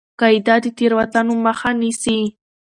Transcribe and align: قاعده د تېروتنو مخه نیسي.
قاعده 0.19 0.55
د 0.63 0.65
تېروتنو 0.77 1.33
مخه 1.45 1.69
نیسي. 1.81 2.19